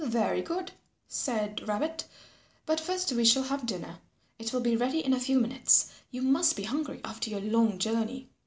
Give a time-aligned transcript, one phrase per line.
[0.03, 0.71] "Very good,"
[1.07, 2.05] said Rabbit,
[2.65, 3.99] "but first we shall have dinner.
[4.39, 5.91] It will be ready in a few minutes.
[6.09, 8.27] You must be hungry after your long journey."